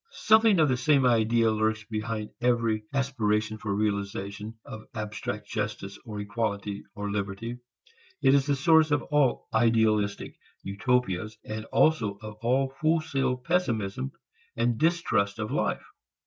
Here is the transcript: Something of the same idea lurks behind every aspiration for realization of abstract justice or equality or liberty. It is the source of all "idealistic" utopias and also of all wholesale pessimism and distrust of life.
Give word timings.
Something 0.09 0.59
of 0.59 0.67
the 0.67 0.77
same 0.77 1.05
idea 1.05 1.51
lurks 1.51 1.83
behind 1.83 2.31
every 2.41 2.85
aspiration 2.91 3.59
for 3.59 3.71
realization 3.75 4.55
of 4.65 4.85
abstract 4.95 5.47
justice 5.47 5.99
or 6.03 6.19
equality 6.19 6.83
or 6.95 7.11
liberty. 7.11 7.59
It 8.19 8.33
is 8.33 8.47
the 8.47 8.55
source 8.55 8.89
of 8.89 9.03
all 9.03 9.47
"idealistic" 9.53 10.39
utopias 10.63 11.37
and 11.45 11.65
also 11.65 12.17
of 12.23 12.37
all 12.41 12.73
wholesale 12.81 13.37
pessimism 13.37 14.11
and 14.57 14.79
distrust 14.79 15.37
of 15.37 15.51
life. 15.51 15.83